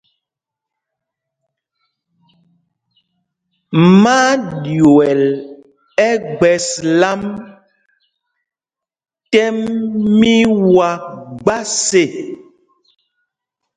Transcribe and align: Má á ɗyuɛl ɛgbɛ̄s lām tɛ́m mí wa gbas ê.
Má 4.01 4.15
á 4.31 4.41
ɗyuɛl 4.63 5.23
ɛgbɛ̄s 6.09 6.67
lām 6.99 7.21
tɛ́m 9.31 9.57
mí 10.19 10.33
wa 10.75 10.89
gbas 11.41 11.73
ê. 12.03 12.05